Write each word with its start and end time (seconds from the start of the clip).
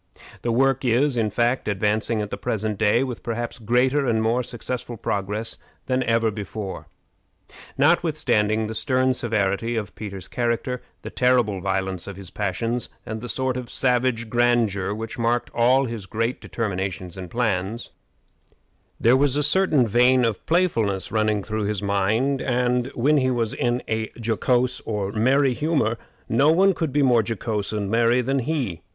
The 0.41 0.51
work 0.51 0.83
is, 0.83 1.15
in 1.15 1.29
fact, 1.29 1.67
advancing 1.67 2.23
at 2.23 2.31
the 2.31 2.35
present 2.39 2.79
day 2.79 3.03
with 3.03 3.21
perhaps 3.21 3.59
greater 3.59 4.07
and 4.07 4.19
more 4.19 4.41
successful 4.41 4.97
progress 4.97 5.59
than 5.85 6.01
ever 6.01 6.31
before. 6.31 6.87
Notwithstanding 7.77 8.65
the 8.65 8.73
stern 8.73 9.13
severity 9.13 9.75
of 9.75 9.93
Peter's 9.93 10.27
character, 10.27 10.81
the 11.03 11.11
terrible 11.11 11.61
violence 11.61 12.07
of 12.07 12.15
his 12.17 12.31
passions, 12.31 12.89
and 13.05 13.21
the 13.21 13.29
sort 13.29 13.55
of 13.57 13.69
savage 13.69 14.27
grandeur 14.27 14.91
which 14.91 15.19
marked 15.19 15.51
all 15.53 15.85
his 15.85 16.07
great 16.07 16.41
determinations 16.41 17.15
and 17.15 17.29
plans, 17.29 17.91
there 18.99 19.15
was 19.15 19.37
a 19.37 19.43
certain 19.43 19.85
vein 19.85 20.25
of 20.25 20.43
playfulness 20.47 21.11
running 21.11 21.43
through 21.43 21.65
his 21.65 21.83
mind; 21.83 22.41
and, 22.41 22.87
when 22.95 23.17
he 23.17 23.29
was 23.29 23.53
in 23.53 23.83
a 23.87 24.09
jocose 24.19 24.81
or 24.83 25.11
merry 25.11 25.53
humor, 25.53 25.99
no 26.27 26.51
one 26.51 26.73
could 26.73 26.91
be 26.91 27.03
more 27.03 27.21
jocose 27.21 27.71
and 27.71 27.91
merry 27.91 28.21
than 28.21 28.39
he. 28.39 28.81